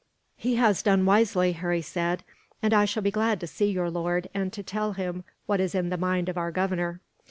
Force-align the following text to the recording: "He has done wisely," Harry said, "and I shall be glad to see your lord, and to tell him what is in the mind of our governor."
"He 0.35 0.55
has 0.55 0.81
done 0.81 1.05
wisely," 1.05 1.51
Harry 1.51 1.83
said, 1.83 2.23
"and 2.59 2.73
I 2.73 2.85
shall 2.85 3.03
be 3.03 3.11
glad 3.11 3.39
to 3.41 3.45
see 3.45 3.69
your 3.69 3.91
lord, 3.91 4.27
and 4.33 4.51
to 4.51 4.63
tell 4.63 4.93
him 4.93 5.23
what 5.45 5.59
is 5.59 5.75
in 5.75 5.89
the 5.89 5.95
mind 5.95 6.27
of 6.27 6.39
our 6.39 6.49
governor." 6.49 7.01